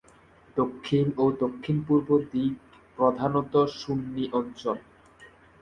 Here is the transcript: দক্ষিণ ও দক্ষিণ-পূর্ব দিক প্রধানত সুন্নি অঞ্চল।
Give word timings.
দক্ষিণ 0.57 1.05
ও 1.17 1.25
দক্ষিণ-পূর্ব 1.41 2.09
দিক 2.31 2.53
প্রধানত 2.97 3.53
সুন্নি 3.75 4.25
অঞ্চল। 4.33 4.77